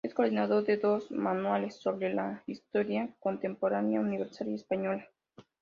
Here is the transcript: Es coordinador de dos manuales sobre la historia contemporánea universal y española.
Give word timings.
Es 0.03 0.15
coordinador 0.15 0.65
de 0.65 0.77
dos 0.77 1.11
manuales 1.11 1.75
sobre 1.75 2.11
la 2.11 2.41
historia 2.47 3.13
contemporánea 3.19 3.99
universal 3.99 4.47
y 4.49 4.55
española. 4.55 5.07